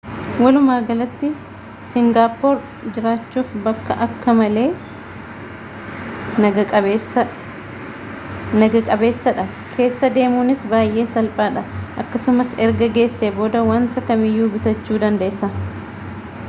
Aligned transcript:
walumaagalatti 0.43 1.27
singaappoor 1.89 2.53
jiraachuuf 2.93 3.49
bakka 3.65 3.97
akka 4.05 4.33
malee 4.39 4.63
naga 6.45 6.63
qabeessadha 6.77 9.45
keessa 9.75 10.09
deemuunis 10.19 10.63
baay'ee 10.73 11.03
salphaadha 11.17 11.63
akkasumas 12.05 12.55
erga 12.69 12.87
geessee 12.97 13.29
booda 13.41 13.61
wanta 13.71 14.03
kamiyyuu 14.11 14.49
bitachuu 14.57 14.99
dandeessa 15.05 15.51